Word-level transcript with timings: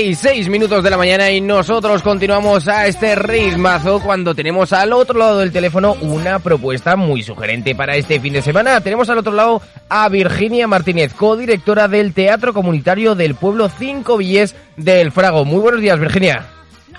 Y 0.00 0.14
6 0.14 0.48
minutos 0.48 0.84
de 0.84 0.90
la 0.90 0.96
mañana 0.96 1.30
y 1.30 1.40
nosotros 1.40 2.00
continuamos 2.02 2.68
a 2.68 2.86
este 2.86 3.16
ritmazo 3.16 4.00
cuando 4.00 4.32
tenemos 4.32 4.72
al 4.72 4.92
otro 4.92 5.18
lado 5.18 5.38
del 5.38 5.52
teléfono 5.52 5.96
una 6.02 6.38
propuesta 6.38 6.94
muy 6.94 7.22
sugerente 7.22 7.74
para 7.74 7.96
este 7.96 8.20
fin 8.20 8.32
de 8.32 8.42
semana. 8.42 8.80
Tenemos 8.80 9.10
al 9.10 9.18
otro 9.18 9.32
lado 9.32 9.60
a 9.88 10.08
Virginia 10.08 10.68
Martínez, 10.68 11.14
codirectora 11.14 11.88
del 11.88 12.14
Teatro 12.14 12.54
Comunitario 12.54 13.16
del 13.16 13.34
Pueblo 13.34 13.68
5 13.68 14.16
Villes 14.16 14.54
del 14.76 15.10
Frago. 15.10 15.44
Muy 15.44 15.58
buenos 15.58 15.80
días, 15.80 15.98
Virginia. 15.98 16.46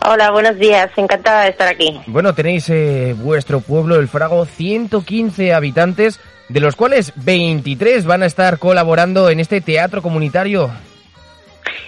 Hola, 0.06 0.32
buenos 0.32 0.60
días, 0.60 0.90
encantada 0.98 1.44
de 1.44 1.50
estar 1.50 1.70
aquí. 1.70 2.02
Bueno, 2.08 2.34
tenéis 2.34 2.70
eh, 2.70 3.16
vuestro 3.18 3.62
pueblo, 3.62 3.96
el 3.96 4.10
Frago, 4.10 4.46
115 4.46 5.54
habitantes, 5.54 6.20
de 6.50 6.60
los 6.60 6.76
cuales 6.76 7.14
23 7.16 8.06
van 8.06 8.24
a 8.24 8.26
estar 8.26 8.60
colaborando 8.60 9.30
en 9.30 9.40
este 9.40 9.62
teatro 9.62 10.02
comunitario. 10.02 10.70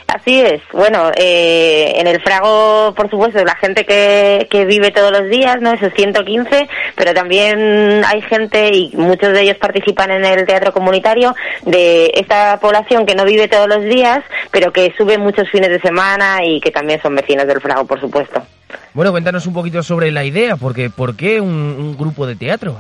Así 0.08 0.42
es. 0.42 0.62
Bueno, 0.74 1.12
eh, 1.16 1.94
en 1.98 2.08
el 2.08 2.20
Frago, 2.22 2.94
por 2.96 3.10
supuesto, 3.10 3.44
la 3.44 3.56
gente 3.56 3.86
que, 3.86 4.48
que 4.50 4.66
vive 4.66 4.92
todos 4.92 5.12
los 5.12 5.30
días, 5.30 5.62
¿no? 5.62 5.72
Esos 5.72 5.94
115, 5.94 6.68
pero 6.96 7.14
también 7.14 8.04
hay 8.06 8.22
gente, 8.24 8.70
y 8.74 8.92
muchos 8.96 9.34
de 9.34 9.42
ellos 9.42 9.58
participan 9.58 10.10
en 10.12 10.26
el 10.26 10.46
teatro 10.46 10.74
comunitario, 10.74 11.36
de 11.64 12.12
esta 12.16 12.60
población 12.60 13.06
que 13.06 13.16
no 13.16 13.24
vive 13.24 13.48
todos 13.48 13.68
los 13.68 13.84
días, 13.84 14.20
pero 14.52 14.74
que 14.74 14.94
sube 14.98 15.18
muchos 15.18 15.48
fines 15.50 15.70
de 15.70 15.80
semana 15.80 16.44
y 16.44 16.60
que 16.60 16.72
también 16.72 17.02
son 17.02 17.16
vecinos 17.16 17.46
del 17.46 17.62
Frago, 17.62 17.86
por 17.86 18.00
supuesto. 18.00 18.42
Bueno, 18.94 19.12
cuéntanos 19.12 19.46
un 19.46 19.54
poquito 19.54 19.84
sobre 19.84 20.12
la 20.12 20.24
idea, 20.24 20.56
porque 20.56 20.90
¿por 20.90 21.16
qué 21.16 21.40
un 21.40 21.96
grupo 21.98 22.26
de 22.26 22.36
teatro? 22.36 22.80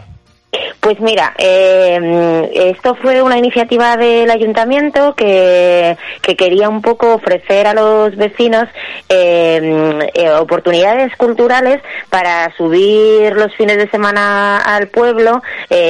Pues 0.80 1.00
mira, 1.02 1.33
eh, 1.38 2.50
esto 2.53 2.95
fue 2.95 3.22
una 3.22 3.38
iniciativa 3.38 3.95
del 3.97 4.31
ayuntamiento 4.31 5.14
que, 5.14 5.95
quería 6.38 6.69
un 6.69 6.81
poco 6.81 7.13
ofrecer 7.16 7.68
a 7.68 7.74
los 7.74 8.16
vecinos 8.16 8.66
eh, 9.09 10.09
eh, 10.13 10.31
oportunidades 10.31 11.16
culturales 11.18 11.81
para 12.09 12.56
subir 12.56 13.34
los 13.34 13.53
fines 13.56 13.78
de 13.78 13.90
semana 13.90 14.57
al 14.57 14.88
pueblo, 14.88 15.41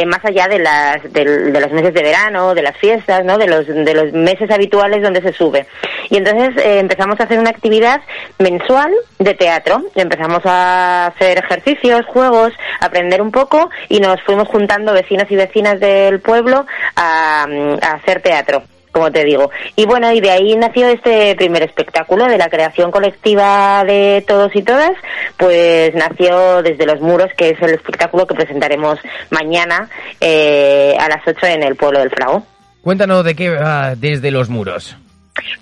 más 0.07 0.25
allá 0.25 0.47
de, 0.47 0.59
las, 0.59 1.13
de, 1.13 1.51
los 1.51 1.71
meses 1.71 1.93
de 1.93 2.03
verano, 2.03 2.55
de 2.55 2.63
las 2.63 2.75
fiestas, 2.77 3.23
¿no? 3.23 3.37
de, 3.37 3.47
los, 3.47 3.67
de 3.67 3.93
los 3.93 4.11
meses 4.11 4.49
habituales 4.49 5.01
donde 5.03 5.21
se 5.21 5.33
sube. 5.33 5.67
Y 6.09 6.17
entonces 6.17 6.51
empezamos 6.63 7.19
a 7.19 7.23
hacer 7.23 7.39
una 7.39 7.49
actividad 7.49 8.01
mensual 8.39 8.91
de 9.19 9.33
teatro. 9.33 9.83
Empezamos 9.95 10.41
a 10.45 11.07
hacer 11.07 11.37
ejercicios, 11.37 12.05
juegos, 12.07 12.53
aprender 12.79 13.21
un 13.21 13.31
poco 13.31 13.69
y 13.89 13.99
nos 13.99 14.21
fuimos 14.23 14.47
juntando 14.47 14.93
vecinos 14.93 15.25
y 15.29 15.35
vecinas 15.35 15.79
del 15.79 16.19
pueblo 16.19 16.65
a, 16.95 17.47
hacer 17.93 18.21
teatro 18.21 18.63
como 18.91 19.11
te 19.11 19.23
digo. 19.23 19.51
Y 19.75 19.85
bueno, 19.85 20.11
y 20.11 20.19
de 20.19 20.31
ahí 20.31 20.55
nació 20.55 20.87
este 20.87 21.35
primer 21.35 21.61
espectáculo 21.61 22.25
de 22.25 22.39
la 22.39 22.49
creación 22.49 22.89
colectiva 22.89 23.83
de 23.85 24.25
todos 24.27 24.53
y 24.55 24.63
todas, 24.63 24.91
pues 25.37 25.93
nació 25.93 26.63
desde 26.63 26.87
los 26.87 26.99
muros, 26.99 27.29
que 27.37 27.49
es 27.49 27.61
el 27.61 27.75
espectáculo 27.75 28.25
que 28.25 28.33
presentaremos 28.33 28.97
mañana 29.29 29.87
eh, 30.19 30.97
a 30.99 31.07
las 31.07 31.21
8 31.25 31.45
en 31.45 31.63
el 31.63 31.75
pueblo 31.75 31.99
del 31.99 32.09
Frago. 32.09 32.43
Cuéntanos 32.81 33.23
de 33.23 33.35
qué 33.35 33.51
va 33.51 33.95
desde 33.95 34.31
los 34.31 34.49
muros. 34.49 34.97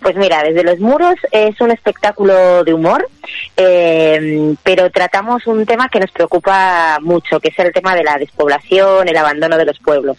Pues 0.01 0.16
mira, 0.16 0.44
desde 0.44 0.63
los 0.63 0.79
muros 0.79 1.16
es 1.31 1.59
un 1.61 1.72
espectáculo 1.72 2.63
de 2.63 2.73
humor, 2.73 3.07
eh, 3.55 4.55
pero 4.63 4.89
tratamos 4.89 5.45
un 5.47 5.66
tema 5.66 5.89
que 5.89 6.00
nos 6.00 6.11
preocupa 6.11 7.00
mucho, 7.01 7.39
que 7.39 7.50
es 7.50 7.59
el 7.59 7.72
tema 7.73 7.95
de 7.95 8.03
la 8.03 8.17
despoblación, 8.17 9.07
el 9.07 9.17
abandono 9.17 9.57
de 9.57 9.66
los 9.66 9.79
pueblos. 9.79 10.17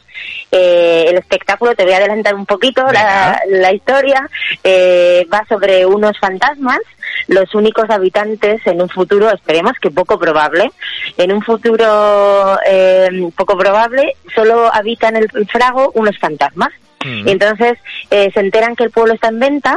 Eh, 0.51 1.07
el 1.09 1.17
espectáculo, 1.17 1.75
te 1.75 1.85
voy 1.85 1.93
a 1.93 1.99
adelantar 1.99 2.35
un 2.35 2.47
poquito 2.47 2.85
la, 2.93 3.73
historia, 3.73 4.29
eh, 4.65 5.27
va 5.33 5.45
sobre 5.49 5.87
unos 5.87 6.19
fantasmas 6.19 6.81
los 7.27 7.55
únicos 7.55 7.91
habitantes 7.91 8.67
en 8.67 8.81
un 8.81 8.89
futuro, 8.89 9.31
esperemos 9.31 9.73
que 9.81 9.91
poco 9.91 10.19
probable, 10.19 10.71
en 11.17 11.33
un 11.33 11.43
futuro 11.43 12.59
poco 13.35 13.57
probable, 13.57 14.17
solo 14.35 14.73
habitan 14.73 15.17
el 15.17 15.29
frago 15.49 15.91
unos 15.95 16.19
fantasmas. 16.19 16.73
Y 17.05 17.31
entonces 17.31 17.79
eh, 18.11 18.31
se 18.33 18.41
enteran 18.41 18.75
que 18.75 18.85
el 18.85 18.91
pueblo 18.91 19.15
está 19.15 19.29
en 19.29 19.39
venta 19.39 19.77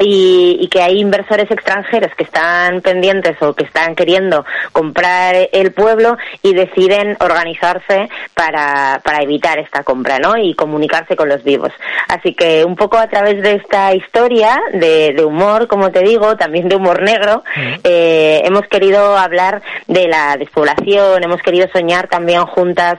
y, 0.00 0.68
que 0.70 0.82
hay 0.82 0.98
inversores 1.00 1.50
extranjeros 1.50 2.14
que 2.16 2.24
están 2.24 2.80
pendientes 2.80 3.36
o 3.42 3.54
que 3.54 3.64
están 3.64 3.94
queriendo 3.94 4.44
comprar 4.72 5.36
el 5.52 5.72
pueblo 5.72 6.16
y 6.42 6.54
deciden 6.54 7.16
organizarse 7.20 8.08
para, 8.34 9.00
para 9.04 9.22
evitar 9.22 9.58
esta 9.58 9.82
compra, 9.82 10.18
¿no? 10.18 10.36
Y 10.36 10.54
comunicarse 10.54 11.16
con 11.16 11.28
los 11.28 11.42
vivos. 11.44 11.72
Así 12.08 12.34
que 12.34 12.64
un 12.64 12.76
poco 12.76 12.96
a 12.96 13.08
través 13.08 13.42
de 13.42 13.56
esta 13.56 13.94
historia 13.94 14.58
de, 14.72 15.12
de 15.14 15.24
humor, 15.24 15.66
como 15.66 15.90
te 15.90 16.00
digo, 16.00 16.36
también 16.36 16.68
de 16.68 16.76
humor 16.76 17.02
negro, 17.02 17.42
eh, 17.84 18.42
hemos 18.44 18.66
querido 18.68 19.18
hablar 19.18 19.60
de 19.86 20.08
la 20.08 20.36
despoblación, 20.36 21.22
hemos 21.22 21.42
querido 21.42 21.68
soñar 21.72 22.08
también 22.08 22.46
juntas 22.46 22.98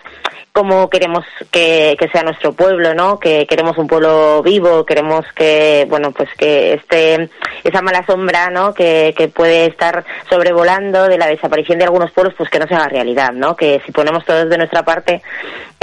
cómo 0.51 0.89
queremos 0.89 1.25
que, 1.49 1.97
sea 2.11 2.23
nuestro 2.23 2.53
pueblo, 2.53 2.93
¿no? 2.93 3.19
Que 3.19 3.45
queremos 3.47 3.77
un 3.77 3.87
pueblo 3.87 4.41
vivo, 4.43 4.85
queremos 4.85 5.25
que, 5.33 5.85
bueno, 5.89 6.11
pues 6.11 6.29
que 6.37 6.73
esté 6.73 7.29
esa 7.63 7.81
mala 7.81 8.05
sombra, 8.05 8.49
¿no? 8.49 8.73
Que, 8.73 9.13
que 9.17 9.27
puede 9.27 9.65
estar 9.65 10.03
sobrevolando 10.29 11.07
de 11.07 11.17
la 11.17 11.27
desaparición 11.27 11.79
de 11.79 11.85
algunos 11.85 12.11
pueblos, 12.11 12.35
pues 12.37 12.49
que 12.49 12.59
no 12.59 12.67
se 12.67 12.75
haga 12.75 12.89
realidad, 12.89 13.31
¿no? 13.31 13.55
Que 13.55 13.81
si 13.85 13.91
ponemos 13.91 14.25
todos 14.25 14.49
de 14.49 14.57
nuestra 14.57 14.83
parte 14.83 15.21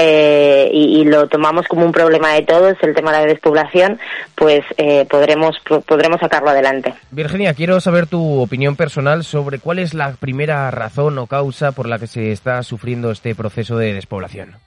eh, 0.01 0.71
y, 0.73 1.05
lo 1.05 1.27
tomamos 1.27 1.67
como 1.67 1.85
un 1.85 1.91
problema 1.91 2.35
de 2.35 2.43
todos, 2.43 2.77
el 2.83 2.95
tema 2.95 3.11
de 3.13 3.19
la 3.19 3.27
despoblación, 3.27 3.99
pues 4.37 4.63
eh, 4.77 5.07
podremos, 5.11 5.57
podremos 5.87 6.21
sacarlo 6.21 6.51
adelante. 6.51 6.95
Virginia, 7.11 7.53
quiero 7.55 7.81
saber 7.81 8.07
tu 8.07 8.41
opinión 8.41 8.77
personal 8.77 9.25
sobre 9.25 9.59
cuál 9.59 9.81
es 9.81 9.95
la 9.95 10.13
primera 10.13 10.71
razón 10.71 11.19
o 11.19 11.27
causa 11.27 11.73
por 11.73 11.89
la 11.89 11.99
que 11.99 12.07
se 12.07 12.31
está 12.31 12.63
sufriendo 12.63 13.11
este 13.11 13.35
proceso 13.35 13.77
de 13.77 13.95
despoblación. 13.95 14.58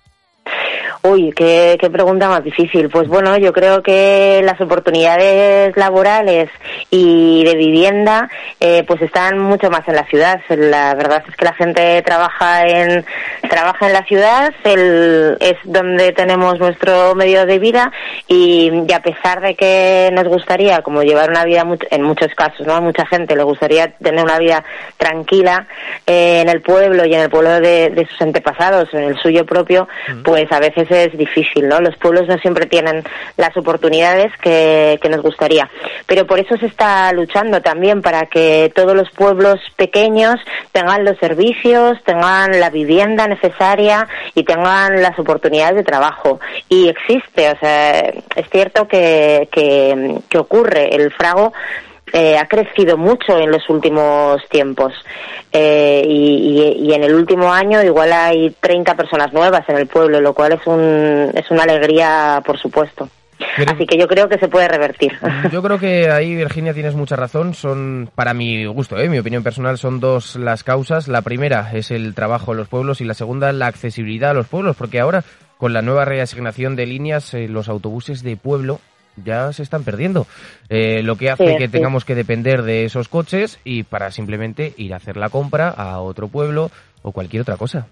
Uy, 1.04 1.32
qué, 1.32 1.78
pregunta 1.92 2.30
más 2.30 2.44
difícil. 2.44 2.90
Pues 2.90 3.08
bueno, 3.08 3.38
yo 3.38 3.54
creo 3.54 3.82
que 3.82 4.42
las 4.44 4.60
oportunidades 4.62 5.76
laborales 5.76 6.50
y 6.90 7.44
de 7.44 7.56
vivienda 7.56 8.30
eh, 8.60 8.84
pues 8.88 9.02
están 9.02 9.40
mucho 9.40 9.70
más 9.70 9.88
en 9.88 9.96
la 9.96 10.06
ciudad. 10.06 10.42
La 10.50 10.94
verdad 10.96 11.24
es 11.28 11.36
que 11.36 11.46
la 11.46 11.54
gente 11.54 12.02
trabaja 12.04 12.68
en 12.68 13.06
trabaja 13.50 13.88
en 13.88 13.94
la 13.94 14.04
ciudad, 14.06 14.54
es 14.64 15.58
donde 15.66 16.14
tenemos 16.14 16.60
nuestro 16.60 17.16
medio 17.16 17.46
de 17.46 17.60
vida 17.60 17.92
y, 18.28 18.72
a 18.94 19.02
pesar 19.02 19.42
de 19.42 19.56
que 19.56 20.10
nos 20.14 20.28
gustaría 20.28 20.82
como 20.82 21.04
llevar 21.04 21.30
una 21.30 21.44
vida 21.44 21.66
en 21.90 22.04
muchos 22.04 22.34
casos, 22.34 22.66
¿no? 22.66 22.76
A 22.76 22.82
mucha 22.82 23.06
gente 23.06 23.36
le 23.36 23.44
gustaría 23.44 23.92
tener 23.92 24.24
una 24.24 24.40
vida 24.40 24.64
tranquila 24.98 25.68
eh, 26.08 26.42
en 26.42 26.50
el 26.50 26.62
pueblo 26.62 27.06
y 27.06 27.14
en 27.14 27.22
el 27.22 27.30
pueblo 27.30 27.60
de, 27.60 28.08
sus 28.10 28.22
antepasados, 28.22 28.94
en 28.94 29.04
el 29.04 29.18
suyo 29.18 29.46
propio, 29.46 29.88
pues 30.24 30.52
a 30.52 30.60
veces 30.60 30.81
es 30.89 31.18
difícil, 31.18 31.68
¿no? 31.68 31.80
Los 31.80 31.95
pueblos 31.98 32.28
no 32.28 32.38
siempre 32.38 32.66
tienen 32.66 33.04
las 33.38 33.56
oportunidades 33.57 34.31
que, 34.42 35.00
que 35.01 35.10
nos 35.10 35.22
gustaría. 35.22 35.69
Pero 36.07 36.25
por 36.25 36.39
eso 36.39 36.57
se 36.57 36.66
está 36.66 37.12
luchando 37.13 37.62
también 37.62 38.01
para 38.01 38.25
que 38.25 38.72
todos 38.75 38.95
los 38.95 39.10
pueblos 39.12 39.60
pequeños 39.75 40.36
tengan 40.72 41.06
los 41.06 41.18
servicios, 41.18 41.98
tengan 42.06 42.60
la 42.60 42.69
vivienda 42.69 43.28
necesaria 43.28 44.07
y 44.36 44.44
tengan 44.44 45.01
las 45.01 45.18
oportunidades 45.19 45.75
de 45.75 45.83
trabajo. 45.83 46.39
Y 46.69 46.88
existe, 46.88 47.50
o 47.51 47.57
sea, 47.60 48.00
es 48.00 48.50
cierto 48.51 48.88
que, 48.88 49.48
que, 49.51 50.38
ocurre. 50.38 50.95
El 50.95 51.12
frago 51.12 51.54
eh, 52.13 52.38
ha 52.38 52.48
crecido 52.48 52.98
mucho 52.98 53.38
en 53.38 53.52
los 53.52 53.69
últimos 53.69 54.42
tiempos 54.50 54.94
eh, 55.52 56.04
y, 56.06 56.94
en 56.94 57.04
el 57.04 57.16
último 57.16 57.54
año 57.54 57.81
igual 57.81 58.12
hay 58.12 58.54
30 58.60 58.96
personas 58.96 59.31
nuevas 59.31 59.68
en 59.69 59.78
el 59.78 59.88
pueblo, 59.88 60.19
lo 60.19 60.34
cual 60.34 60.54
es, 60.54 60.68
un, 60.68 61.31
es 61.34 61.50
una 61.50 61.63
alegría, 61.63 62.42
por 62.46 62.60
supuesto. 62.60 63.08
Así 63.68 63.86
que 63.86 63.98
yo 63.98 64.08
creo 64.08 64.30
que 64.30 64.38
se 64.38 64.48
puede 64.48 64.68
revertir. 64.68 65.13
Yo 65.52 65.62
creo 65.63 65.80
que 65.80 66.10
ahí, 66.10 66.36
Virginia, 66.36 66.74
tienes 66.74 66.96
mucha 66.96 67.16
razón. 67.16 67.54
Son, 67.54 68.10
para 68.14 68.34
mi 68.34 68.66
gusto, 68.66 68.98
¿eh? 69.00 69.10
mi 69.10 69.19
opinión 69.19 69.44
personal, 69.44 69.78
son 69.78 70.00
dos 70.00 70.36
las 70.36 70.64
causas. 70.64 71.07
La 71.07 71.22
primera 71.22 71.72
es 71.74 71.92
el 71.92 72.14
trabajo 72.14 72.52
en 72.52 72.60
los 72.60 72.68
pueblos 72.68 73.02
y 73.02 73.06
la 73.06 73.14
segunda 73.14 73.52
la 73.52 73.68
accesibilidad 73.68 74.31
a 74.31 74.36
los 74.36 74.48
pueblos, 74.48 74.75
porque 74.75 75.00
ahora 75.00 75.24
con 75.57 75.74
la 75.74 75.81
nueva 75.81 76.06
reasignación 76.06 76.75
de 76.75 76.86
líneas, 76.86 77.34
eh, 77.34 77.48
los 77.48 77.69
autobuses 77.69 78.24
de 78.24 78.38
pueblo 78.38 78.80
ya 79.23 79.53
se 79.53 79.63
están 79.63 79.83
perdiendo. 79.83 80.27
Eh, 80.69 81.03
lo 81.03 81.15
que 81.15 81.29
hace 81.29 81.57
que 81.57 81.68
tengamos 81.68 82.06
que 82.06 82.15
depender 82.15 82.63
de 82.63 82.85
esos 82.85 83.07
coches 83.07 83.59
y 83.63 83.83
para 83.83 84.12
simplemente 84.12 84.73
ir 84.77 84.94
a 84.94 84.97
hacer 84.97 85.18
la 85.18 85.29
compra 85.29 85.69
a 85.69 86.00
otro 86.00 86.27
pueblo 86.27 86.71
o 87.01 87.12
cualquier 87.12 87.41
otra 87.41 87.57
cosa. 87.57 87.88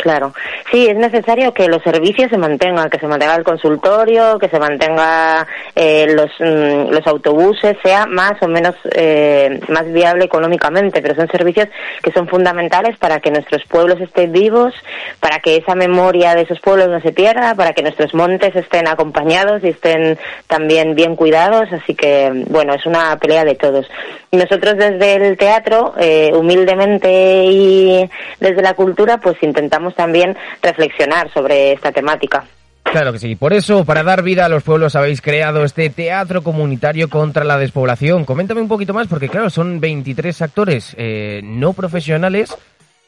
Claro, 0.00 0.32
sí, 0.72 0.86
es 0.86 0.96
necesario 0.96 1.52
que 1.52 1.68
los 1.68 1.82
servicios 1.82 2.30
se 2.30 2.38
mantengan, 2.38 2.88
que 2.88 2.98
se 2.98 3.06
mantenga 3.06 3.36
el 3.36 3.44
consultorio, 3.44 4.38
que 4.38 4.48
se 4.48 4.58
mantenga 4.58 5.46
eh, 5.76 6.06
los, 6.14 6.30
mm, 6.40 6.90
los 6.90 7.06
autobuses, 7.06 7.76
sea 7.82 8.06
más 8.06 8.32
o 8.40 8.48
menos 8.48 8.74
eh, 8.92 9.60
más 9.68 9.92
viable 9.92 10.24
económicamente, 10.24 11.02
pero 11.02 11.14
son 11.14 11.28
servicios 11.28 11.68
que 12.02 12.12
son 12.12 12.28
fundamentales 12.28 12.96
para 12.96 13.20
que 13.20 13.30
nuestros 13.30 13.62
pueblos 13.66 14.00
estén 14.00 14.32
vivos, 14.32 14.72
para 15.20 15.38
que 15.40 15.56
esa 15.56 15.74
memoria 15.74 16.34
de 16.34 16.42
esos 16.42 16.60
pueblos 16.60 16.88
no 16.88 17.00
se 17.02 17.12
pierda, 17.12 17.54
para 17.54 17.74
que 17.74 17.82
nuestros 17.82 18.14
montes 18.14 18.56
estén 18.56 18.88
acompañados 18.88 19.62
y 19.62 19.68
estén 19.68 20.18
también 20.46 20.94
bien 20.94 21.14
cuidados, 21.14 21.70
así 21.72 21.94
que 21.94 22.30
bueno, 22.48 22.72
es 22.72 22.86
una 22.86 23.18
pelea 23.18 23.44
de 23.44 23.54
todos. 23.54 23.86
Nosotros 24.32 24.76
desde 24.78 25.16
el 25.16 25.36
teatro, 25.36 25.92
eh, 25.98 26.30
humildemente 26.34 27.44
y 27.44 28.08
desde 28.38 28.62
la 28.62 28.74
cultura, 28.74 29.18
pues 29.18 29.36
intentamos 29.42 29.89
también 29.94 30.36
reflexionar 30.62 31.32
sobre 31.32 31.72
esta 31.72 31.92
temática. 31.92 32.44
Claro 32.82 33.12
que 33.12 33.18
sí. 33.18 33.36
Por 33.36 33.52
eso, 33.52 33.84
para 33.84 34.02
dar 34.02 34.22
vida 34.22 34.46
a 34.46 34.48
los 34.48 34.64
pueblos, 34.64 34.96
habéis 34.96 35.20
creado 35.20 35.64
este 35.64 35.90
teatro 35.90 36.42
comunitario 36.42 37.08
contra 37.08 37.44
la 37.44 37.58
despoblación. 37.58 38.24
Coméntame 38.24 38.60
un 38.60 38.68
poquito 38.68 38.94
más, 38.94 39.06
porque 39.06 39.28
claro, 39.28 39.48
son 39.48 39.80
23 39.80 40.42
actores 40.42 40.94
eh, 40.98 41.40
no 41.44 41.72
profesionales 41.72 42.56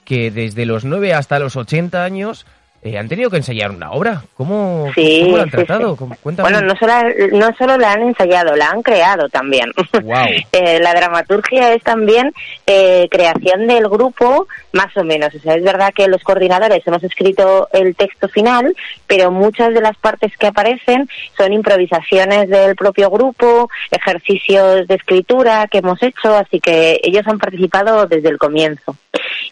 que 0.05 0.31
desde 0.31 0.67
los 0.67 0.85
9 0.85 1.15
hasta 1.15 1.39
los 1.39 1.57
80 1.57 2.05
años 2.05 2.47
eh, 2.85 2.99
han 2.99 3.09
tenido 3.09 3.31
que 3.31 3.37
ensayar 3.37 3.71
una 3.71 3.93
obra. 3.93 4.25
¿Cómo, 4.37 4.91
¿cómo 4.93 5.37
lo 5.37 5.43
han 5.43 5.51
tratado? 5.51 5.97
Bueno, 6.25 6.63
no 6.63 6.75
solo, 6.75 6.93
no 7.31 7.55
solo 7.57 7.77
la 7.79 7.93
han 7.93 8.03
ensayado, 8.03 8.57
la 8.57 8.71
han 8.71 8.83
creado 8.83 9.29
también. 9.29 9.71
Eh, 10.53 10.81
la 10.81 10.93
dramaturgia 10.93 11.73
es 11.73 11.83
también 11.83 12.33
eh, 12.67 13.09
creación 13.11 13.67
del 13.67 13.89
grupo, 13.89 14.47
más 14.73 14.95
o 14.97 15.05
menos. 15.05 15.35
O 15.35 15.39
sea, 15.39 15.55
es 15.55 15.63
verdad 15.63 15.93
que 15.95 16.09
los 16.09 16.23
coordinadores 16.23 16.87
hemos 16.87 17.03
escrito 17.05 17.69
el 17.73 17.95
texto 17.95 18.29
final, 18.29 18.75
pero 19.07 19.31
muchas 19.31 19.73
de 19.73 19.81
las 19.81 19.97
partes 19.97 20.37
que 20.37 20.49
aparecen 20.49 21.09
son 21.37 21.53
improvisaciones 21.53 22.49
del 22.49 22.75
propio 22.77 23.11
grupo, 23.11 23.71
ejercicios 23.91 24.87
de 24.87 24.95
escritura 24.95 25.69
que 25.69 25.79
hemos 25.79 26.03
hecho, 26.03 26.37
así 26.37 26.61
que 26.61 27.01
ellos 27.03 27.27
han 27.27 27.39
participado 27.39 28.07
desde 28.07 28.29
el 28.29 28.39
comienzo. 28.39 28.97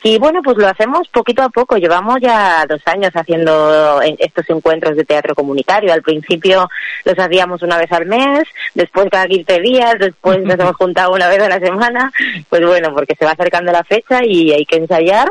Y 0.03 0.19
bueno, 0.19 0.41
pues 0.43 0.57
lo 0.57 0.67
hacemos 0.67 1.09
poquito 1.09 1.43
a 1.43 1.51
poco. 1.51 1.77
Llevamos 1.77 2.19
ya 2.23 2.65
dos 2.67 2.81
años 2.87 3.11
haciendo 3.15 4.01
estos 4.19 4.49
encuentros 4.49 4.97
de 4.97 5.05
teatro 5.05 5.35
comunitario. 5.35 5.93
Al 5.93 6.03
principio 6.03 6.69
los 7.05 7.19
hacíamos 7.19 7.63
una 7.63 7.77
vez 7.77 7.93
al 7.93 8.07
mes, 8.07 8.45
después 8.75 9.09
cada 9.11 9.27
15 9.27 9.61
días, 9.61 9.95
después 9.99 10.41
nos 10.43 10.55
hemos 10.59 10.77
juntado 10.77 11.13
una 11.13 11.29
vez 11.29 11.41
a 11.41 11.49
la 11.49 11.61
semana. 11.61 12.11
Pues 12.49 12.65
bueno, 12.65 12.95
porque 12.95 13.15
se 13.15 13.27
va 13.27 13.33
acercando 13.33 13.73
la 13.73 13.85
fecha 13.85 14.25
y 14.25 14.53
hay 14.53 14.65
que 14.65 14.77
ensayar. 14.77 15.29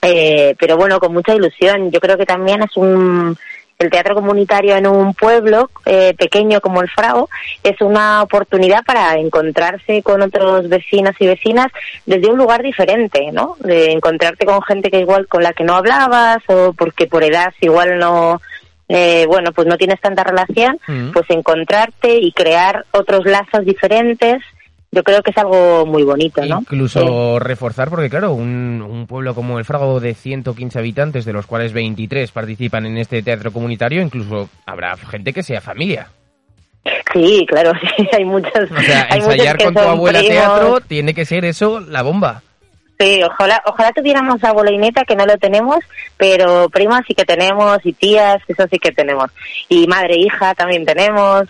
Eh, 0.00 0.54
pero 0.58 0.76
bueno, 0.76 1.00
con 1.00 1.12
mucha 1.12 1.34
ilusión. 1.34 1.90
Yo 1.90 2.00
creo 2.00 2.16
que 2.16 2.26
también 2.26 2.62
es 2.62 2.76
un 2.76 3.36
el 3.82 3.90
teatro 3.90 4.14
comunitario 4.14 4.76
en 4.76 4.86
un 4.86 5.14
pueblo 5.14 5.70
eh, 5.84 6.14
pequeño 6.16 6.60
como 6.60 6.80
el 6.80 6.88
Frao 6.88 7.28
es 7.62 7.80
una 7.80 8.22
oportunidad 8.22 8.84
para 8.84 9.16
encontrarse 9.16 10.02
con 10.02 10.22
otros 10.22 10.68
vecinos 10.68 11.14
y 11.18 11.26
vecinas 11.26 11.66
desde 12.06 12.30
un 12.30 12.38
lugar 12.38 12.62
diferente, 12.62 13.30
¿no? 13.32 13.56
De 13.60 13.92
encontrarte 13.92 14.46
con 14.46 14.62
gente 14.62 14.90
que 14.90 15.00
igual 15.00 15.26
con 15.26 15.42
la 15.42 15.52
que 15.52 15.64
no 15.64 15.74
hablabas 15.74 16.38
o 16.46 16.72
porque 16.72 17.06
por 17.06 17.24
edad 17.24 17.52
igual 17.60 17.98
no 17.98 18.40
eh, 18.88 19.24
bueno, 19.26 19.52
pues 19.52 19.66
no 19.66 19.78
tienes 19.78 20.00
tanta 20.00 20.22
relación, 20.22 20.78
mm. 20.86 21.12
pues 21.12 21.24
encontrarte 21.30 22.16
y 22.18 22.32
crear 22.32 22.84
otros 22.90 23.24
lazos 23.24 23.64
diferentes 23.64 24.42
yo 24.92 25.02
creo 25.02 25.22
que 25.22 25.30
es 25.30 25.38
algo 25.38 25.86
muy 25.86 26.02
bonito, 26.02 26.44
¿no? 26.44 26.58
Incluso 26.60 27.38
reforzar, 27.38 27.88
porque 27.88 28.10
claro, 28.10 28.34
un, 28.34 28.82
un, 28.82 29.06
pueblo 29.06 29.34
como 29.34 29.58
el 29.58 29.64
Frago 29.64 30.00
de 30.00 30.14
115 30.14 30.78
habitantes, 30.78 31.24
de 31.24 31.32
los 31.32 31.46
cuales 31.46 31.72
23 31.72 32.30
participan 32.30 32.84
en 32.84 32.98
este 32.98 33.22
teatro 33.22 33.52
comunitario, 33.52 34.02
incluso 34.02 34.50
habrá 34.66 34.96
gente 34.98 35.32
que 35.32 35.42
sea 35.42 35.62
familia. 35.62 36.08
Sí, 37.12 37.46
claro, 37.48 37.72
sí, 37.96 38.06
hay 38.12 38.24
muchas. 38.26 38.70
O 38.70 38.82
sea, 38.82 39.08
ensayar 39.10 39.56
con 39.62 39.72
tu 39.72 39.80
abuela 39.80 40.20
teatro 40.20 40.80
tiene 40.80 41.14
que 41.14 41.24
ser 41.24 41.46
eso 41.46 41.80
la 41.80 42.02
bomba. 42.02 42.42
Sí, 42.98 43.22
ojalá, 43.24 43.62
ojalá 43.66 43.92
tuviéramos 43.92 44.44
abuela 44.44 44.70
y 44.70 44.78
neta, 44.78 45.04
que 45.04 45.16
no 45.16 45.24
lo 45.24 45.36
tenemos, 45.38 45.78
pero 46.18 46.68
primas 46.68 47.02
sí 47.08 47.14
que 47.14 47.24
tenemos, 47.24 47.78
y 47.84 47.94
tías, 47.94 48.42
eso 48.46 48.64
sí 48.70 48.78
que 48.78 48.92
tenemos. 48.92 49.30
Y 49.70 49.86
madre 49.86 50.14
e 50.14 50.20
hija 50.20 50.54
también 50.54 50.84
tenemos. 50.84 51.48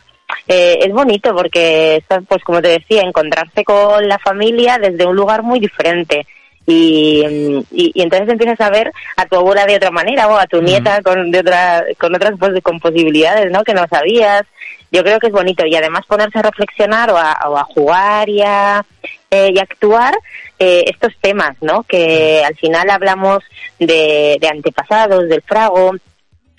Eh, 0.49 0.79
es 0.83 0.93
bonito 0.93 1.35
porque, 1.35 2.03
pues 2.29 2.43
como 2.45 2.61
te 2.61 2.69
decía, 2.69 3.03
encontrarse 3.03 3.65
con 3.65 4.07
la 4.09 4.19
familia 4.19 4.79
desde 4.79 5.07
un 5.07 5.17
lugar 5.17 5.43
muy 5.43 5.61
diferente. 5.61 6.27
Y, 6.65 7.25
y, 7.73 8.03
entonces 8.03 8.29
empiezas 8.29 8.61
a 8.61 8.71
ver 8.71 8.93
a 9.17 9.27
tu 9.27 9.37
abuela 9.37 9.67
de 9.67 9.77
otra 9.77 9.91
manera 9.91 10.29
o 10.29 10.37
a 10.37 10.47
tu 10.47 10.63
nieta 10.63 11.03
con, 11.03 11.31
de 11.33 11.41
otra, 11.41 11.85
con 11.99 12.15
otras 12.15 12.35
pues, 12.39 12.63
con 12.63 12.79
posibilidades 12.79 13.51
¿no? 13.51 13.65
que 13.65 13.75
no 13.75 13.85
sabías. 13.89 14.45
Yo 14.93 15.03
creo 15.03 15.19
que 15.19 15.29
es 15.29 15.33
bonito 15.33 15.67
y 15.67 15.75
además 15.75 16.07
ponerse 16.07 16.39
a 16.39 16.43
reflexionar 16.43 17.11
o 17.11 17.17
a, 17.17 17.37
o 17.49 17.57
a 17.57 17.65
jugar 17.65 18.29
y 18.29 18.43
a, 18.43 18.85
eh, 19.31 19.51
y 19.55 19.59
actuar 19.59 20.15
eh, 20.59 20.85
estos 20.87 21.13
temas, 21.21 21.57
¿no? 21.63 21.83
Que 21.85 22.45
al 22.45 22.55
final 22.57 22.91
hablamos 22.91 23.43
de, 23.79 24.37
de 24.39 24.49
antepasados, 24.49 25.29
del 25.29 25.43
frago, 25.43 25.93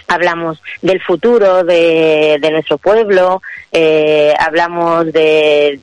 hablamos 0.07 0.62
del 0.81 1.01
futuro 1.01 1.63
de, 1.63 2.39
nuestro 2.51 2.77
pueblo, 2.77 3.41
eh, 3.72 4.33
hablamos 4.39 5.12
de, 5.12 5.79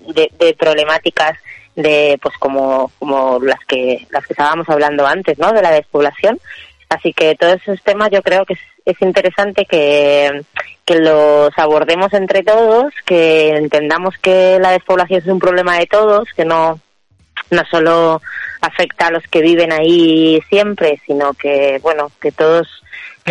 problemáticas 0.59 1.39
de 1.77 2.19
pues 2.21 2.37
como 2.39 2.91
como 2.99 3.39
las 3.41 3.61
que 3.67 4.07
las 4.11 4.27
que 4.27 4.33
estábamos 4.33 4.69
hablando 4.69 5.07
antes, 5.07 5.39
¿no? 5.39 5.53
De 5.53 5.63
la 5.63 5.71
despoblación. 5.71 6.39
Así 6.89 7.13
que 7.13 7.37
todos 7.37 7.61
esos 7.63 7.83
temas 7.83 8.11
yo 8.11 8.21
creo 8.21 8.45
que 8.45 8.57
es, 8.85 9.01
interesante 9.01 9.65
que, 9.65 10.43
que 10.85 10.97
los 10.97 11.57
abordemos 11.57 12.13
entre 12.13 12.43
todos, 12.43 12.93
que 13.07 13.51
entendamos 13.51 14.19
que 14.19 14.59
la 14.61 14.73
despoblación 14.73 15.21
es 15.21 15.27
un 15.29 15.39
problema 15.39 15.79
de 15.79 15.87
todos, 15.87 16.29
que 16.35 16.45
no 16.45 16.81
no 17.51 17.65
solo 17.71 18.21
afecta 18.61 19.07
a 19.07 19.11
los 19.11 19.25
que 19.25 19.41
viven 19.41 19.73
ahí 19.73 20.43
siempre, 20.49 21.01
sino 21.07 21.35
que 21.35 21.79
bueno 21.83 22.11
que 22.21 22.33
todos 22.33 22.83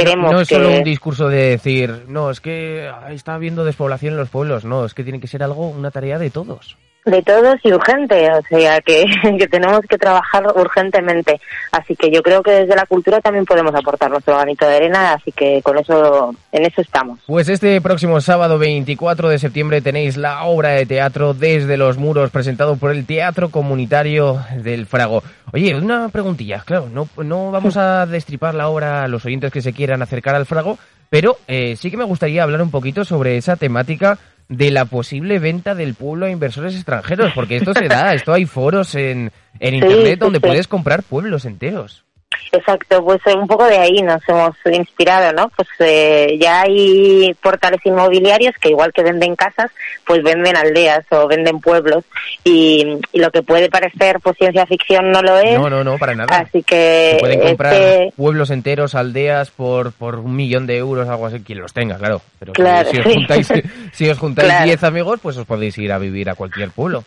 no, 0.04 0.42
es 0.42 0.48
solo 0.48 0.70
un 0.70 0.84
discurso 0.84 1.28
de 1.28 1.50
decir, 1.50 2.06
no, 2.08 2.30
es 2.30 2.42
que 2.42 2.92
está 3.10 3.36
habiendo 3.36 3.64
despoblación 3.64 4.14
en 4.14 4.20
los 4.20 4.30
pueblos, 4.30 4.66
no, 4.66 4.86
es 4.86 4.94
que 4.94 5.04
tiene 5.04 5.20
que 5.20 5.28
ser 5.28 5.44
algo, 5.44 5.70
una 5.70 5.92
tarea 5.92 6.20
de 6.20 6.30
todos. 6.30 6.78
De 7.10 7.22
todos 7.22 7.60
y 7.64 7.74
urgente, 7.74 8.30
o 8.32 8.42
sea 8.50 8.80
que, 8.82 9.06
que, 9.38 9.48
tenemos 9.48 9.82
que 9.82 9.98
trabajar 9.98 10.46
urgentemente. 10.56 11.40
Así 11.72 11.96
que 11.96 12.12
yo 12.12 12.22
creo 12.22 12.42
que 12.44 12.52
desde 12.52 12.76
la 12.76 12.86
cultura 12.86 13.22
también 13.22 13.46
podemos 13.46 13.74
aportar 13.74 14.10
nuestro 14.10 14.36
granito 14.36 14.68
de 14.68 14.76
arena, 14.76 15.14
así 15.14 15.32
que 15.32 15.62
con 15.62 15.78
eso, 15.78 16.36
en 16.52 16.66
eso 16.66 16.82
estamos. 16.82 17.20
Pues 17.28 17.50
este 17.50 17.80
próximo 17.82 18.22
sábado 18.22 18.58
24 18.60 19.30
de 19.30 19.40
septiembre 19.40 19.82
tenéis 19.82 20.18
la 20.18 20.44
obra 20.44 20.70
de 20.70 20.86
teatro 20.86 21.34
Desde 21.34 21.78
los 21.78 21.98
Muros, 21.98 22.32
presentado 22.32 22.76
por 22.78 22.92
el 22.92 23.06
Teatro 23.06 23.50
Comunitario 23.50 24.40
del 24.58 24.86
Frago. 24.86 25.24
Oye, 25.52 25.76
una 25.76 26.10
preguntilla, 26.10 26.62
claro, 26.66 26.90
no, 26.92 27.08
no 27.24 27.52
vamos 27.52 27.78
a 27.78 28.06
destripar 28.08 28.56
la 28.56 28.70
obra 28.70 29.04
a 29.04 29.08
los 29.08 29.26
oyentes 29.26 29.52
que 29.52 29.62
se 29.62 29.74
quieran 29.74 30.02
acercar 30.02 30.36
al 30.36 30.46
Frago, 30.46 30.78
pero 31.10 31.38
eh, 31.48 31.76
sí 31.76 31.90
que 31.90 31.98
me 31.98 32.04
gustaría 32.04 32.44
hablar 32.44 32.62
un 32.62 32.72
poquito 32.72 33.04
sobre 33.04 33.38
esa 33.38 33.56
temática 33.56 34.18
de 34.50 34.72
la 34.72 34.86
posible 34.86 35.40
venta 35.40 35.76
del 35.76 35.94
pueblo 35.94 36.26
a 36.26 36.32
inversores 36.32 36.76
extranjeros, 36.76 37.32
porque 37.34 37.58
esto 37.58 37.74
se 37.74 37.88
da, 37.88 38.14
esto 38.14 38.34
hay 38.34 38.46
foros 38.46 38.96
en, 38.96 39.32
en 39.60 39.76
Internet 39.76 40.20
donde 40.20 40.42
puedes 40.42 40.68
comprar 40.68 41.04
pueblos 41.04 41.46
enteros. 41.46 42.04
Exacto, 42.52 43.04
pues 43.04 43.22
un 43.36 43.48
poco 43.48 43.66
de 43.66 43.78
ahí 43.78 44.02
nos 44.02 44.28
hemos 44.28 44.56
inspirado, 44.72 45.32
¿no? 45.34 45.50
Pues 45.56 45.68
eh, 45.80 46.38
ya 46.40 46.62
hay 46.62 47.34
portales 47.42 47.80
inmobiliarios 47.84 48.56
que 48.60 48.70
igual 48.70 48.92
que 48.92 49.04
venden 49.04 49.36
casas, 49.36 49.72
pues 50.06 50.24
venden 50.24 50.56
aldeas 50.56 51.06
o 51.12 51.28
venden 51.28 51.60
pueblos 51.60 52.04
y, 52.44 53.00
lo 53.14 53.32
que 53.32 53.44
puede 53.44 53.70
parecer 53.70 54.20
pues 54.22 54.38
ciencia 54.38 54.66
ficción 54.66 55.12
no 55.12 55.22
lo 55.22 55.38
es. 55.38 55.60
No, 55.60 55.70
no, 55.70 55.84
no, 55.84 55.98
para 55.98 56.16
nada. 56.16 56.40
Así 56.40 56.64
que 56.64 57.12
Se 57.14 57.20
pueden 57.20 57.40
comprar 57.42 57.74
este 57.74 58.14
pueblos 58.16 58.50
enteros, 58.50 58.96
aldeas 58.96 59.52
por 59.52 59.92
por 59.92 60.16
un 60.16 60.36
millón 60.36 60.66
de 60.66 60.78
euros, 60.78 61.08
algo 61.08 61.28
así, 61.28 61.42
quien 61.42 61.60
los 61.60 61.74
tenga, 61.74 61.98
claro. 61.98 62.22
Pero 62.40 62.54
claro, 62.54 62.90
si, 62.92 62.98
os 63.00 63.06
juntáis, 63.06 63.54
si 63.92 64.10
os 64.10 64.18
juntáis 64.18 64.64
10 64.64 64.84
amigos, 64.84 65.20
pues 65.22 65.38
os 65.38 65.46
podéis 65.46 65.78
ir 65.78 65.92
a 65.92 66.00
vivir 66.00 66.30
a 66.30 66.36
cualquier 66.36 66.72
pueblo. 66.72 67.04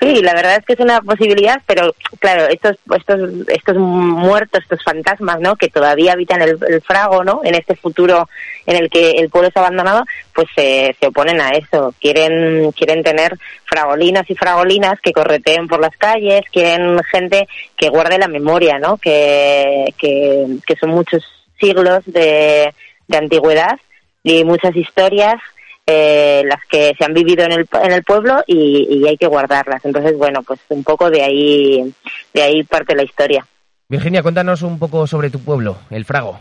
Sí, 0.00 0.22
la 0.22 0.32
verdad 0.32 0.56
es 0.56 0.64
que 0.64 0.72
es 0.72 0.80
una 0.80 1.02
posibilidad, 1.02 1.60
pero 1.66 1.94
claro, 2.20 2.46
estos 2.46 2.76
estos 2.96 3.48
estos 3.48 3.76
muertos, 3.76 4.62
estos 4.62 4.82
fantasmas, 4.82 5.40
¿no? 5.40 5.56
Que 5.56 5.68
todavía 5.68 6.14
habitan 6.14 6.40
el, 6.40 6.58
el 6.68 6.80
frago, 6.80 7.22
¿no? 7.22 7.42
En 7.44 7.54
este 7.54 7.76
futuro 7.76 8.26
en 8.64 8.76
el 8.76 8.88
que 8.88 9.10
el 9.10 9.28
pueblo 9.28 9.50
es 9.50 9.56
abandonado, 9.58 10.04
pues 10.34 10.48
se, 10.56 10.96
se 10.98 11.06
oponen 11.06 11.40
a 11.40 11.50
eso. 11.50 11.94
Quieren 12.00 12.72
quieren 12.72 13.02
tener 13.02 13.36
fragolinas 13.66 14.28
y 14.30 14.34
fragolinas 14.34 14.98
que 15.02 15.12
correteen 15.12 15.68
por 15.68 15.80
las 15.80 15.94
calles, 15.98 16.42
quieren 16.50 16.98
gente 17.04 17.46
que 17.76 17.90
guarde 17.90 18.18
la 18.18 18.28
memoria, 18.28 18.78
¿no? 18.78 18.96
Que 18.96 19.94
que, 19.98 20.46
que 20.66 20.76
son 20.76 20.90
muchos 20.90 21.22
siglos 21.60 22.02
de, 22.06 22.72
de 23.06 23.16
antigüedad 23.18 23.78
y 24.22 24.44
muchas 24.44 24.74
historias 24.74 25.40
eh, 25.86 26.42
las 26.46 26.64
que 26.66 26.94
se 26.96 27.04
han 27.04 27.14
vivido 27.14 27.44
en 27.44 27.52
el, 27.52 27.68
en 27.82 27.92
el 27.92 28.04
pueblo 28.04 28.42
y, 28.46 29.06
hay 29.06 29.16
que 29.16 29.26
guardarlas. 29.26 29.84
Entonces, 29.84 30.16
bueno, 30.16 30.42
pues 30.42 30.60
un 30.68 30.84
poco 30.84 31.10
de 31.10 31.22
ahí, 31.22 31.94
de 32.32 32.42
ahí 32.42 32.62
parte 32.62 32.94
la 32.94 33.02
historia. 33.02 33.46
Virginia, 33.88 34.22
cuéntanos 34.22 34.62
un 34.62 34.78
poco 34.78 35.06
sobre 35.06 35.30
tu 35.30 35.40
pueblo, 35.40 35.78
el 35.90 36.04
Frago. 36.04 36.38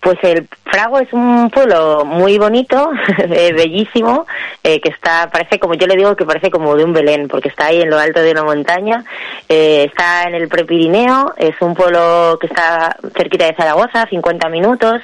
Pues 0.00 0.16
el 0.22 0.48
Frago 0.64 0.98
es 0.98 1.12
un 1.12 1.50
pueblo 1.50 2.04
muy 2.06 2.38
bonito, 2.38 2.90
eh, 3.18 3.52
bellísimo, 3.52 4.26
eh, 4.62 4.80
que 4.80 4.88
está, 4.88 5.28
parece 5.30 5.58
como 5.58 5.74
yo 5.74 5.86
le 5.86 5.96
digo 5.96 6.16
que 6.16 6.24
parece 6.24 6.50
como 6.50 6.74
de 6.74 6.84
un 6.84 6.92
Belén, 6.92 7.28
porque 7.28 7.48
está 7.48 7.66
ahí 7.66 7.82
en 7.82 7.90
lo 7.90 7.98
alto 7.98 8.22
de 8.22 8.30
una 8.30 8.44
montaña, 8.44 9.04
eh, 9.48 9.84
está 9.84 10.22
en 10.22 10.34
el 10.34 10.48
Prepirineo, 10.48 11.34
es 11.36 11.54
un 11.60 11.74
pueblo 11.74 12.38
que 12.40 12.46
está 12.46 12.96
cerquita 13.14 13.46
de 13.46 13.54
Zaragoza, 13.54 14.06
50 14.06 14.48
minutos, 14.48 15.02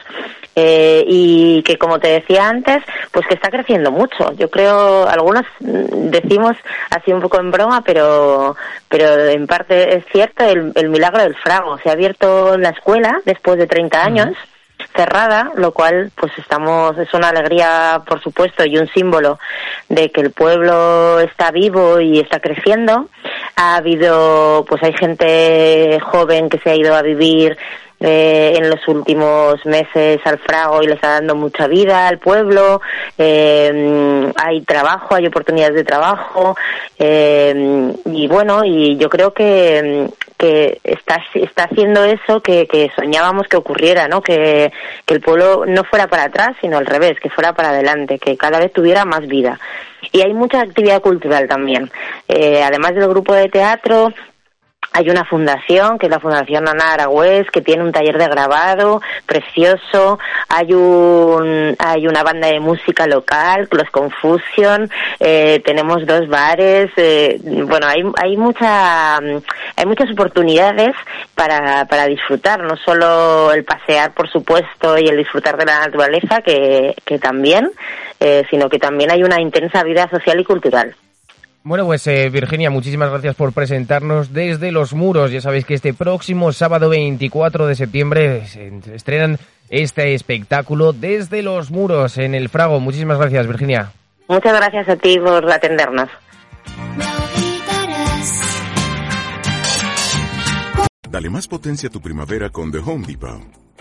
eh, 0.58 1.04
y 1.06 1.62
que 1.64 1.76
como 1.76 1.98
te 1.98 2.08
decía 2.08 2.48
antes, 2.48 2.82
pues 3.12 3.26
que 3.26 3.34
está 3.34 3.50
creciendo 3.50 3.92
mucho. 3.92 4.32
Yo 4.32 4.50
creo, 4.50 5.06
algunos 5.06 5.44
decimos 5.60 6.56
así 6.88 7.12
un 7.12 7.20
poco 7.20 7.38
en 7.38 7.50
broma, 7.50 7.82
pero, 7.84 8.56
pero 8.88 9.26
en 9.26 9.46
parte 9.46 9.98
es 9.98 10.06
cierto 10.10 10.44
el, 10.44 10.72
el 10.75 10.88
milagro 10.88 11.22
del 11.22 11.36
Frago. 11.36 11.76
Se 11.78 11.90
ha 11.90 11.92
abierto 11.92 12.56
la 12.56 12.70
escuela 12.70 13.20
después 13.26 13.58
de 13.58 13.66
30 13.66 14.02
años 14.02 14.36
cerrada, 14.94 15.52
lo 15.56 15.72
cual 15.72 16.10
pues 16.14 16.32
estamos 16.38 16.96
es 16.98 17.12
una 17.12 17.28
alegría 17.28 18.02
por 18.06 18.22
supuesto 18.22 18.64
y 18.64 18.78
un 18.78 18.88
símbolo 18.88 19.38
de 19.88 20.10
que 20.10 20.22
el 20.22 20.32
pueblo 20.32 21.20
está 21.20 21.50
vivo 21.50 22.00
y 22.00 22.18
está 22.18 22.40
creciendo. 22.40 23.08
Ha 23.56 23.76
habido 23.76 24.64
pues 24.66 24.82
hay 24.82 24.94
gente 24.94 25.98
joven 26.00 26.48
que 26.48 26.58
se 26.58 26.70
ha 26.70 26.75
ido 26.75 26.94
a 26.94 27.02
vivir 27.02 27.56
eh, 28.00 28.54
en 28.56 28.70
los 28.70 28.86
últimos 28.88 29.64
meses 29.64 30.20
al 30.24 30.38
Frago 30.38 30.82
y 30.82 30.86
le 30.86 30.94
está 30.94 31.10
dando 31.12 31.34
mucha 31.34 31.66
vida 31.66 32.08
al 32.08 32.18
pueblo. 32.18 32.80
Eh, 33.16 34.32
hay 34.36 34.60
trabajo, 34.62 35.14
hay 35.14 35.26
oportunidades 35.26 35.74
de 35.74 35.84
trabajo 35.84 36.56
eh, 36.98 37.92
y 38.04 38.28
bueno, 38.28 38.64
y 38.64 38.96
yo 38.96 39.08
creo 39.08 39.32
que 39.32 40.08
que 40.36 40.80
está, 40.84 41.22
está 41.34 41.64
haciendo 41.64 42.04
eso 42.04 42.42
que, 42.42 42.90
soñábamos 42.94 43.48
que 43.48 43.56
ocurriera, 43.56 44.06
¿no? 44.06 44.20
Que, 44.20 44.70
que 45.04 45.14
el 45.14 45.20
pueblo 45.20 45.64
no 45.66 45.84
fuera 45.84 46.08
para 46.08 46.24
atrás, 46.24 46.50
sino 46.60 46.76
al 46.76 46.86
revés, 46.86 47.18
que 47.20 47.30
fuera 47.30 47.54
para 47.54 47.70
adelante, 47.70 48.18
que 48.18 48.36
cada 48.36 48.58
vez 48.58 48.72
tuviera 48.72 49.04
más 49.04 49.26
vida. 49.26 49.58
Y 50.12 50.20
hay 50.20 50.34
mucha 50.34 50.60
actividad 50.60 51.00
cultural 51.00 51.48
también. 51.48 51.90
Eh, 52.28 52.62
además 52.62 52.94
del 52.94 53.08
grupo 53.08 53.34
de 53.34 53.48
teatro, 53.48 54.12
hay 54.92 55.10
una 55.10 55.24
fundación, 55.24 55.98
que 55.98 56.06
es 56.06 56.10
la 56.10 56.20
Fundación 56.20 56.68
Ana 56.68 56.94
Aragüez, 56.94 57.50
que 57.50 57.60
tiene 57.60 57.84
un 57.84 57.92
taller 57.92 58.16
de 58.18 58.28
grabado 58.28 59.02
precioso. 59.26 60.18
Hay 60.48 60.72
un, 60.72 61.76
hay 61.78 62.06
una 62.06 62.22
banda 62.22 62.48
de 62.48 62.60
música 62.60 63.06
local, 63.06 63.68
los 63.70 63.90
Confusion. 63.90 64.90
Eh, 65.20 65.60
tenemos 65.64 66.06
dos 66.06 66.28
bares. 66.28 66.90
Eh, 66.96 67.38
bueno, 67.42 67.86
hay, 67.86 68.02
hay 68.22 68.36
mucha, 68.36 69.16
hay 69.16 69.86
muchas 69.86 70.10
oportunidades 70.10 70.94
para, 71.34 71.84
para 71.86 72.06
disfrutar. 72.06 72.62
No 72.62 72.76
solo 72.76 73.52
el 73.52 73.64
pasear, 73.64 74.12
por 74.14 74.30
supuesto, 74.30 74.98
y 74.98 75.08
el 75.08 75.16
disfrutar 75.16 75.56
de 75.56 75.66
la 75.66 75.80
naturaleza, 75.80 76.40
que, 76.42 76.94
que 77.04 77.18
también, 77.18 77.70
eh, 78.20 78.44
sino 78.50 78.68
que 78.68 78.78
también 78.78 79.10
hay 79.10 79.22
una 79.22 79.40
intensa 79.40 79.82
vida 79.82 80.08
social 80.08 80.40
y 80.40 80.44
cultural. 80.44 80.94
Bueno, 81.66 81.85
pues 81.85 82.06
eh, 82.06 82.30
Virginia, 82.30 82.70
muchísimas 82.70 83.11
gracias 83.11 83.35
por 83.35 83.52
presentarnos 83.52 84.32
desde 84.32 84.70
los 84.70 84.94
muros. 84.94 85.32
Ya 85.32 85.40
sabéis 85.40 85.64
que 85.64 85.75
este 85.75 85.92
próximo 85.92 86.52
sábado 86.52 86.88
24 86.88 87.66
de 87.66 87.75
septiembre 87.75 88.46
se 88.46 88.70
estrenan 88.94 89.37
este 89.68 90.14
espectáculo 90.14 90.92
desde 90.92 91.42
los 91.42 91.73
muros 91.73 92.18
en 92.18 92.37
el 92.37 92.50
Frago. 92.50 92.78
Muchísimas 92.78 93.18
gracias, 93.18 93.49
Virginia. 93.49 93.90
Muchas 94.28 94.56
gracias 94.56 94.88
a 94.88 94.94
ti 94.94 95.18
por 95.18 95.50
atendernos. 95.50 96.08
Dale 101.11 101.30
más 101.30 101.49
potencia 101.49 101.88
a 101.88 101.90
tu 101.90 102.00
primavera 102.00 102.49
con 102.50 102.70
The 102.70 102.78
Home 102.78 103.08
Depot. 103.08 103.65